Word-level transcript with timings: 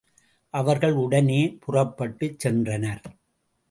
அவர்கள் 0.53 0.93
உடனே 0.93 1.57
புறப்பட்டுச் 1.59 2.47
சென்றனர். 2.47 3.03